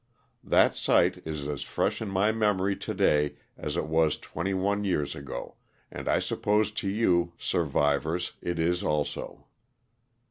That 0.43 0.75
sight 0.75 1.21
is 1.27 1.47
as 1.47 1.61
fresh 1.61 2.01
in 2.01 2.09
my 2.09 2.31
memory 2.31 2.75
today 2.75 3.35
as 3.55 3.77
it 3.77 3.85
was 3.85 4.17
twenty 4.17 4.51
one 4.55 4.83
years 4.83 5.13
ago, 5.13 5.57
and 5.91 6.09
I 6.09 6.17
suppose 6.17 6.71
to 6.71 6.89
you, 6.89 7.33
survivors, 7.37 8.33
it 8.41 8.57
is 8.57 8.81
also. 8.81 9.45